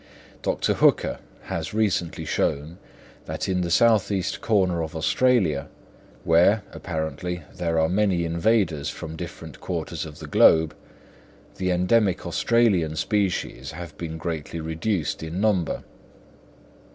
[0.41, 0.73] Dr.
[0.73, 2.79] Hooker has recently shown
[3.25, 5.67] that in the southeast corner of Australia,
[6.23, 10.75] where, apparently, there are many invaders from different quarters of the globe,
[11.57, 15.83] the endemic Australian species have been greatly reduced in number.